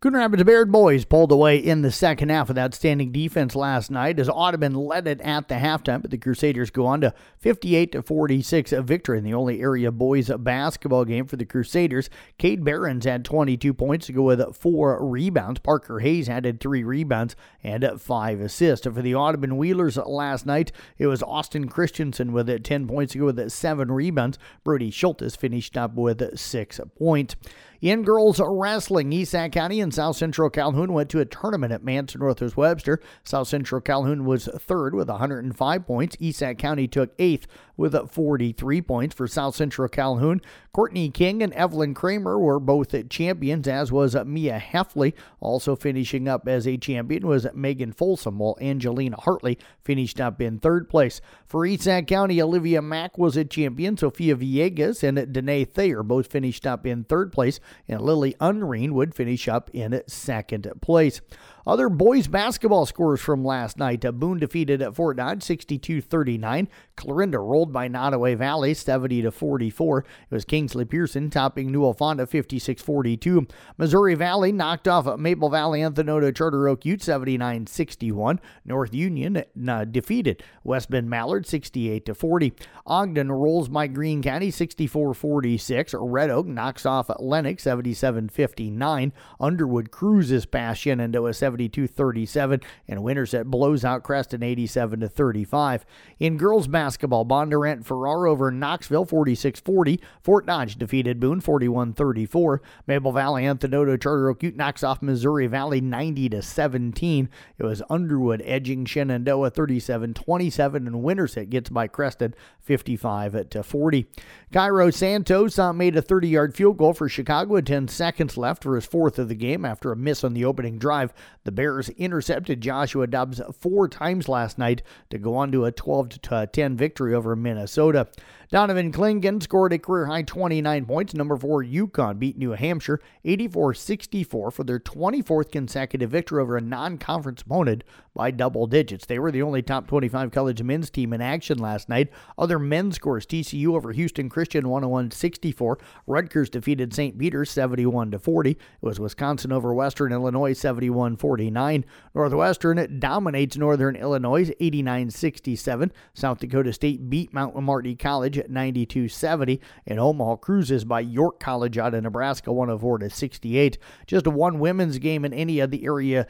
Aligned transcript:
Coon 0.00 0.12
Rapids 0.12 0.44
Bayard 0.44 0.70
boys 0.70 1.04
pulled 1.04 1.32
away 1.32 1.58
in 1.58 1.82
the 1.82 1.90
second 1.90 2.28
half 2.28 2.46
with 2.46 2.56
outstanding 2.56 3.10
defense 3.10 3.56
last 3.56 3.90
night 3.90 4.20
as 4.20 4.28
Audubon 4.28 4.72
led 4.72 5.08
it 5.08 5.20
at 5.22 5.48
the 5.48 5.56
halftime, 5.56 6.02
but 6.02 6.12
the 6.12 6.16
Crusaders 6.16 6.70
go 6.70 6.86
on 6.86 7.00
to 7.00 7.12
58 7.38 7.90
to 7.90 8.02
46 8.02 8.72
a 8.72 8.80
victory 8.80 9.18
in 9.18 9.24
the 9.24 9.34
only 9.34 9.60
area 9.60 9.90
boys 9.90 10.30
basketball 10.38 11.04
game 11.04 11.26
for 11.26 11.34
the 11.34 11.44
Crusaders. 11.44 12.10
Cade 12.38 12.62
Barons 12.64 13.06
had 13.06 13.24
22 13.24 13.74
points 13.74 14.06
to 14.06 14.12
go 14.12 14.22
with 14.22 14.54
four 14.54 15.04
rebounds. 15.04 15.58
Parker 15.58 15.98
Hayes 15.98 16.28
added 16.28 16.60
three 16.60 16.84
rebounds 16.84 17.34
and 17.64 17.84
five 18.00 18.40
assists. 18.40 18.86
For 18.86 19.02
the 19.02 19.16
Audubon 19.16 19.56
Wheelers 19.56 19.96
last 19.96 20.46
night, 20.46 20.70
it 20.98 21.08
was 21.08 21.24
Austin 21.24 21.66
Christensen 21.68 22.32
with 22.32 22.62
10 22.62 22.86
points 22.86 23.14
to 23.14 23.18
go 23.18 23.24
with 23.24 23.50
seven 23.50 23.90
rebounds. 23.90 24.38
Brody 24.62 24.92
Schultes 24.92 25.36
finished 25.36 25.76
up 25.76 25.96
with 25.96 26.38
six 26.38 26.78
points. 26.96 27.34
In 27.80 28.02
girls 28.02 28.40
wrestling, 28.44 29.12
East 29.12 29.30
Sac 29.30 29.52
County 29.52 29.80
and 29.80 29.94
South 29.94 30.16
Central 30.16 30.50
Calhoun 30.50 30.92
went 30.92 31.10
to 31.10 31.20
a 31.20 31.24
tournament 31.24 31.72
at 31.72 31.84
Manson 31.84 32.18
Northwest 32.20 32.56
Webster. 32.56 33.00
South 33.22 33.46
Central 33.46 33.80
Calhoun 33.80 34.24
was 34.24 34.48
third 34.52 34.96
with 34.96 35.08
105 35.08 35.86
points. 35.86 36.16
East 36.18 36.40
Sac 36.40 36.58
County 36.58 36.88
took 36.88 37.14
eighth 37.20 37.46
with 37.76 37.94
43 38.10 38.82
points 38.82 39.14
for 39.14 39.28
South 39.28 39.54
Central 39.54 39.88
Calhoun. 39.88 40.40
Courtney 40.72 41.08
King 41.08 41.40
and 41.40 41.52
Evelyn 41.52 41.94
Kramer 41.94 42.36
were 42.36 42.58
both 42.58 43.08
champions, 43.08 43.68
as 43.68 43.92
was 43.92 44.16
Mia 44.26 44.58
Heffley. 44.58 45.14
Also 45.38 45.76
finishing 45.76 46.26
up 46.26 46.48
as 46.48 46.66
a 46.66 46.76
champion 46.76 47.28
was 47.28 47.46
Megan 47.54 47.92
Folsom, 47.92 48.38
while 48.38 48.58
Angelina 48.60 49.16
Hartley 49.20 49.56
finished 49.80 50.20
up 50.20 50.42
in 50.42 50.58
third 50.58 50.88
place. 50.88 51.20
For 51.46 51.64
East 51.64 51.84
Sac 51.84 52.08
County, 52.08 52.42
Olivia 52.42 52.82
Mack 52.82 53.16
was 53.16 53.36
a 53.36 53.44
champion. 53.44 53.96
Sophia 53.96 54.34
Villegas 54.34 55.04
and 55.04 55.32
Danae 55.32 55.64
Thayer 55.64 56.02
both 56.02 56.26
finished 56.26 56.66
up 56.66 56.84
in 56.84 57.04
third 57.04 57.32
place, 57.32 57.60
and 57.88 58.00
Lily 58.00 58.34
Unreen 58.40 58.92
would 58.92 59.14
finish 59.14 59.48
up 59.48 59.70
in 59.72 60.02
second 60.06 60.70
place. 60.80 61.20
Other 61.68 61.90
boys 61.90 62.28
basketball 62.28 62.86
scores 62.86 63.20
from 63.20 63.44
last 63.44 63.76
night. 63.76 64.00
Boone 64.00 64.38
defeated 64.38 64.80
at 64.80 64.94
Fort 64.94 65.18
Dodge 65.18 65.40
62-39. 65.40 66.66
Clarinda 66.96 67.38
rolled 67.38 67.74
by 67.74 67.90
Nodaway 67.90 68.34
Valley 68.38 68.72
70 68.72 69.28
44. 69.30 69.98
It 69.98 70.06
was 70.30 70.46
Kingsley-Pierson 70.46 71.28
topping 71.28 71.70
New 71.70 71.92
Fonda 71.92 72.24
56-42. 72.24 73.50
Missouri 73.76 74.14
Valley 74.14 74.50
knocked 74.50 74.88
off 74.88 75.18
Maple 75.18 75.50
Valley 75.50 75.80
Anthon-Oto 75.80 76.32
Charter 76.32 76.68
Oak 76.68 76.86
Ute 76.86 77.00
79-61. 77.00 78.38
North 78.64 78.94
Union 78.94 79.44
uh, 79.68 79.84
defeated 79.84 80.42
West 80.64 80.90
Bend 80.90 81.10
Mallard 81.10 81.46
68 81.46 82.16
40. 82.16 82.54
Ogden 82.86 83.30
rolls 83.30 83.68
by 83.68 83.88
Greene 83.88 84.22
County 84.22 84.50
64-46. 84.50 85.94
Red 86.00 86.30
Oak 86.30 86.46
knocks 86.46 86.86
off 86.86 87.10
Lenox 87.20 87.62
77-59. 87.64 89.12
Underwood 89.38 89.90
cruises 89.90 90.46
past 90.46 90.80
Shenandoah 90.80 91.34
72 91.58 91.88
37, 91.88 92.60
and 92.86 93.02
Winterset 93.02 93.46
blows 93.46 93.84
out 93.84 94.04
Creston 94.04 94.44
87 94.44 95.08
35. 95.08 95.84
In 96.20 96.36
girls 96.36 96.68
basketball, 96.68 97.26
Bondurant 97.26 97.84
Farrar 97.84 98.28
over 98.28 98.52
Knoxville 98.52 99.04
46 99.04 99.58
40. 99.58 100.00
Fort 100.22 100.46
Dodge 100.46 100.76
defeated 100.76 101.18
Boone 101.18 101.40
41 101.40 101.94
34. 101.94 102.62
Maple 102.86 103.10
Valley 103.10 103.42
Anthon-Oto 103.42 103.96
Charter 103.96 104.28
Oak 104.28 104.44
knocks 104.54 104.84
off 104.84 105.02
Missouri 105.02 105.48
Valley 105.48 105.80
90 105.80 106.40
17. 106.40 107.28
It 107.58 107.64
was 107.64 107.82
Underwood 107.90 108.40
edging 108.44 108.84
Shenandoah 108.84 109.50
37 109.50 110.14
27, 110.14 110.86
and 110.86 111.02
Winterset 111.02 111.50
gets 111.50 111.70
by 111.70 111.88
Creston 111.88 112.34
55 112.60 113.48
to 113.50 113.62
40. 113.64 114.06
Cairo 114.52 114.90
Santos 114.90 115.58
uh, 115.58 115.72
made 115.72 115.96
a 115.96 116.02
30 116.02 116.28
yard 116.28 116.54
field 116.54 116.76
goal 116.76 116.92
for 116.92 117.08
Chicago 117.08 117.54
with 117.54 117.66
10 117.66 117.88
seconds 117.88 118.36
left 118.36 118.62
for 118.62 118.76
his 118.76 118.86
fourth 118.86 119.18
of 119.18 119.28
the 119.28 119.34
game 119.34 119.64
after 119.64 119.90
a 119.90 119.96
miss 119.96 120.22
on 120.22 120.34
the 120.34 120.44
opening 120.44 120.78
drive. 120.78 121.12
The 121.48 121.52
Bears 121.52 121.88
intercepted 121.88 122.60
Joshua 122.60 123.06
Dobbs 123.06 123.40
four 123.58 123.88
times 123.88 124.28
last 124.28 124.58
night 124.58 124.82
to 125.08 125.16
go 125.16 125.34
on 125.34 125.50
to 125.52 125.64
a 125.64 125.72
12 125.72 126.18
uh, 126.30 126.44
10 126.44 126.76
victory 126.76 127.14
over 127.14 127.34
Minnesota. 127.34 128.06
Donovan 128.50 128.92
Clingan 128.92 129.42
scored 129.42 129.74
a 129.74 129.78
career 129.78 130.06
high 130.06 130.22
29 130.22 130.86
points. 130.86 131.12
Number 131.12 131.36
four, 131.36 131.62
UConn 131.62 132.18
beat 132.18 132.38
New 132.38 132.52
Hampshire 132.52 133.00
84 133.24 133.74
64 133.74 134.50
for 134.50 134.64
their 134.64 134.78
24th 134.78 135.52
consecutive 135.52 136.10
victory 136.10 136.40
over 136.40 136.56
a 136.56 136.60
non 136.60 136.96
conference 136.96 137.42
opponent 137.42 137.84
by 138.14 138.30
double 138.30 138.66
digits. 138.66 139.04
They 139.04 139.18
were 139.18 139.30
the 139.30 139.42
only 139.42 139.60
top 139.60 139.86
25 139.86 140.30
college 140.30 140.62
men's 140.62 140.88
team 140.88 141.12
in 141.12 141.20
action 141.20 141.58
last 141.58 141.90
night. 141.90 142.08
Other 142.38 142.58
men's 142.58 142.96
scores 142.96 143.26
TCU 143.26 143.76
over 143.76 143.92
Houston 143.92 144.30
Christian 144.30 144.68
101 144.68 145.10
64. 145.10 145.78
Rutgers 146.06 146.48
defeated 146.48 146.94
St. 146.94 147.18
Peter's 147.18 147.50
71 147.50 148.18
40. 148.18 148.50
It 148.50 148.58
was 148.80 148.98
Wisconsin 148.98 149.52
over 149.52 149.74
Western 149.74 150.10
Illinois 150.10 150.54
71 150.54 151.16
49. 151.28 151.84
Northwestern 152.14 152.98
dominates 152.98 153.58
Northern 153.58 153.96
Illinois 153.96 154.50
89 154.60 155.10
67. 155.10 155.92
South 156.14 156.38
Dakota 156.38 156.72
State 156.72 157.10
beat 157.10 157.34
Mount 157.34 157.54
Marty 157.62 157.94
College 157.94 158.38
at 158.38 158.50
92 158.50 159.08
70, 159.08 159.60
and 159.86 160.00
Omaha 160.00 160.36
cruises 160.36 160.86
by 160.86 161.00
York 161.00 161.38
College 161.38 161.76
out 161.76 161.92
of 161.92 162.02
Nebraska 162.02 162.50
104 162.50 163.00
to 163.00 163.10
68. 163.10 163.76
Just 164.06 164.26
a 164.26 164.30
one 164.30 164.58
women's 164.58 164.96
game 164.98 165.26
in 165.26 165.34
any 165.34 165.60
of 165.60 165.70
the 165.70 165.84
area 165.84 166.26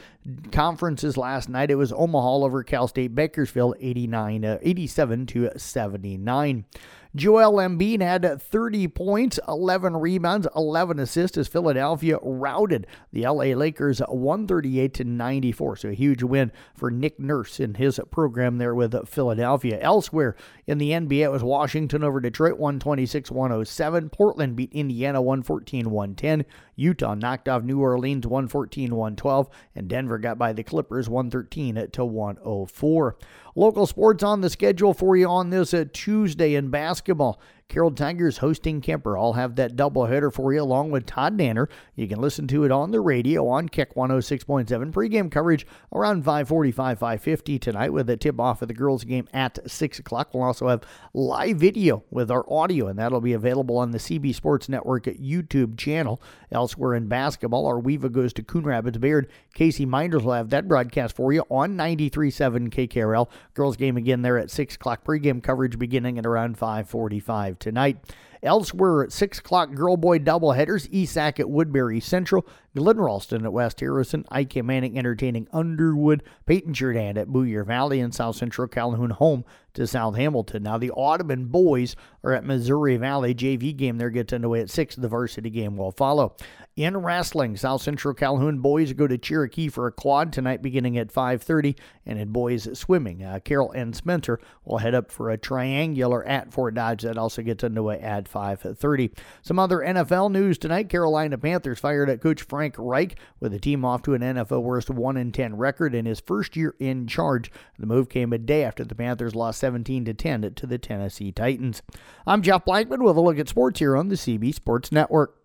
conferences 0.50 1.16
last 1.16 1.48
night. 1.48 1.70
It 1.70 1.76
was 1.76 1.92
Omaha 1.92 2.44
over 2.44 2.64
Cal 2.64 2.88
State 2.88 3.14
Bakersfield 3.14 3.76
89 3.78 4.44
uh, 4.44 4.58
87 4.62 5.26
to 5.26 5.50
79. 5.56 6.64
Joel 7.14 7.54
Embiid 7.54 8.02
had 8.02 8.40
30 8.40 8.88
points, 8.88 9.40
11 9.48 9.96
rebounds, 9.96 10.46
11 10.54 10.98
assists 10.98 11.38
as 11.38 11.48
Philadelphia 11.48 12.18
routed 12.22 12.86
the 13.12 13.22
LA 13.22 13.54
Lakers 13.54 14.00
138 14.00 14.94
to 14.94 15.04
94. 15.04 15.76
So 15.76 15.88
a 15.88 15.94
huge 15.94 16.22
win 16.22 16.52
for 16.74 16.90
Nick 16.90 17.18
Nurse 17.18 17.60
in 17.60 17.74
his 17.74 17.98
program 18.10 18.58
there 18.58 18.74
with 18.74 19.08
Philadelphia. 19.08 19.78
Elsewhere 19.80 20.36
in 20.66 20.78
the 20.78 20.90
NBA, 20.90 21.24
it 21.24 21.32
was 21.32 21.42
Washington 21.42 22.04
over 22.04 22.20
Detroit 22.20 22.58
126 22.58 23.30
107. 23.30 24.10
Portland 24.10 24.56
beat 24.56 24.72
Indiana 24.72 25.22
114 25.22 25.90
110. 25.90 26.44
Utah 26.78 27.14
knocked 27.14 27.48
off 27.48 27.64
New 27.64 27.80
Orleans 27.80 28.26
114 28.26 28.94
112. 28.94 29.48
And 29.74 29.88
Denver 29.88 30.18
got 30.18 30.38
by 30.38 30.52
the 30.52 30.62
Clippers 30.62 31.08
113 31.08 31.88
to 31.92 32.04
104. 32.04 33.16
Local 33.56 33.86
sports 33.86 34.22
on 34.22 34.40
the 34.40 34.48
schedule 34.48 34.94
for 34.94 35.16
you 35.16 35.26
on 35.26 35.50
this 35.50 35.74
uh, 35.74 35.84
Tuesday 35.92 36.54
in 36.54 36.70
basketball. 36.70 37.40
Carroll 37.68 37.90
Tigers 37.90 38.38
hosting 38.38 38.80
Kuemper. 38.80 39.20
I'll 39.20 39.34
have 39.34 39.56
that 39.56 39.76
doubleheader 39.76 40.32
for 40.32 40.54
you 40.54 40.62
along 40.62 40.90
with 40.90 41.04
Todd 41.04 41.36
Danner. 41.36 41.68
You 41.94 42.08
can 42.08 42.18
listen 42.18 42.46
to 42.48 42.64
it 42.64 42.72
on 42.72 42.92
the 42.92 43.00
radio 43.00 43.46
on 43.46 43.68
Kick 43.68 43.94
106.7. 43.94 44.90
Pregame 44.90 45.30
coverage 45.30 45.66
around 45.92 46.24
545, 46.24 46.98
550 46.98 47.58
tonight 47.58 47.92
with 47.92 48.08
a 48.08 48.16
tip 48.16 48.40
off 48.40 48.62
of 48.62 48.68
the 48.68 48.74
girls 48.74 49.04
game 49.04 49.28
at 49.34 49.58
6 49.70 49.98
o'clock. 49.98 50.32
We'll 50.32 50.44
also 50.44 50.68
have 50.68 50.82
live 51.12 51.58
video 51.58 52.04
with 52.10 52.30
our 52.30 52.50
audio, 52.50 52.86
and 52.86 52.98
that'll 52.98 53.20
be 53.20 53.34
available 53.34 53.76
on 53.76 53.90
the 53.90 53.98
CB 53.98 54.34
Sports 54.34 54.70
Network 54.70 55.04
YouTube 55.04 55.76
channel. 55.76 56.22
Elsewhere 56.50 56.94
in 56.94 57.06
basketball, 57.06 57.66
Ar-We-Va 57.66 58.08
goes 58.08 58.32
to 58.32 58.42
Coon 58.42 58.64
Rapids 58.64 58.96
Bayard. 58.96 59.28
Casey 59.52 59.84
Minders 59.84 60.22
will 60.22 60.32
have 60.32 60.48
that 60.48 60.68
broadcast 60.68 61.14
for 61.14 61.34
you 61.34 61.44
on 61.50 61.76
93.7 61.76 62.70
KKRL. 62.70 63.28
Girls 63.52 63.76
game 63.76 63.98
again 63.98 64.22
there 64.22 64.38
at 64.38 64.50
6 64.50 64.76
o'clock. 64.76 65.04
Pregame 65.04 65.42
coverage 65.42 65.78
beginning 65.78 66.18
at 66.18 66.24
around 66.24 66.56
545 66.56 67.57
tonight. 67.58 67.98
Elsewhere 68.42 69.02
at 69.02 69.12
6 69.12 69.40
o'clock, 69.40 69.74
girl 69.74 69.96
boy 69.96 70.20
doubleheaders, 70.20 70.88
Esac 70.90 71.40
at 71.40 71.50
Woodbury 71.50 71.98
Central, 71.98 72.46
Glidden-Ralston 72.76 73.44
at 73.44 73.52
West 73.52 73.80
Harrison, 73.80 74.24
IKM-Manning 74.30 74.96
entertaining 74.96 75.48
Underwood, 75.52 76.22
Paton-Churdan 76.46 77.16
at 77.18 77.28
Boyer 77.28 77.64
Valley, 77.64 77.98
and 77.98 78.14
South 78.14 78.36
Central 78.36 78.68
Calhoun 78.68 79.10
home 79.10 79.44
to 79.78 79.86
South 79.86 80.16
Hamilton. 80.16 80.64
Now, 80.64 80.76
the 80.76 80.90
Audubon 80.90 81.46
boys 81.46 81.94
are 82.24 82.32
at 82.32 82.44
Missouri 82.44 82.96
Valley. 82.96 83.32
JV 83.32 83.74
game 83.76 83.96
there 83.96 84.10
gets 84.10 84.32
underway 84.32 84.60
at 84.60 84.70
6. 84.70 84.96
The 84.96 85.08
varsity 85.08 85.50
game 85.50 85.76
will 85.76 85.92
follow. 85.92 86.34
In 86.78 86.96
wrestling, 86.96 87.56
South 87.56 87.82
Central 87.82 88.14
Calhoun 88.14 88.58
boys 88.58 88.92
go 88.92 89.08
to 89.08 89.18
Cherokee 89.18 89.68
for 89.68 89.88
a 89.88 89.92
quad 89.92 90.32
tonight 90.32 90.62
beginning 90.62 90.96
at 90.96 91.12
5.30. 91.12 91.76
And 92.06 92.20
in 92.20 92.28
boys 92.28 92.78
swimming, 92.78 93.24
uh, 93.24 93.40
Carroll 93.44 93.72
and 93.72 93.96
Spencer 93.96 94.38
will 94.64 94.78
head 94.78 94.94
up 94.94 95.10
for 95.10 95.28
a 95.30 95.36
triangular 95.36 96.24
at 96.24 96.52
Fort 96.52 96.74
Dodge. 96.74 97.02
That 97.02 97.18
also 97.18 97.42
gets 97.42 97.64
underway 97.64 97.98
at 97.98 98.30
5.30. 98.30 99.12
Some 99.42 99.58
other 99.58 99.78
NFL 99.78 100.30
news 100.30 100.56
tonight. 100.56 100.88
Carolina 100.88 101.36
Panthers 101.36 101.80
fired 101.80 102.08
at 102.08 102.20
Coach 102.20 102.42
Frank 102.42 102.76
Reich 102.78 103.18
with 103.40 103.50
the 103.50 103.58
team 103.58 103.84
off 103.84 104.02
to 104.02 104.14
an 104.14 104.22
NFL 104.22 104.62
worst 104.62 104.88
1-10 104.88 105.52
record 105.54 105.94
in 105.96 106.06
his 106.06 106.20
first 106.20 106.56
year 106.56 106.76
in 106.78 107.08
charge. 107.08 107.50
The 107.78 107.86
move 107.86 108.08
came 108.08 108.32
a 108.32 108.38
day 108.38 108.62
after 108.62 108.84
the 108.84 108.94
Panthers 108.94 109.34
lost 109.34 109.60
17 109.68 110.06
to 110.06 110.14
10 110.14 110.54
to 110.54 110.66
the 110.66 110.78
Tennessee 110.78 111.30
Titans. 111.30 111.82
I'm 112.26 112.40
Jeff 112.40 112.64
Blankman 112.64 113.04
with 113.04 113.18
a 113.18 113.20
look 113.20 113.38
at 113.38 113.50
sports 113.50 113.80
here 113.80 113.98
on 113.98 114.08
the 114.08 114.14
CB 114.14 114.54
Sports 114.54 114.90
Network. 114.90 115.37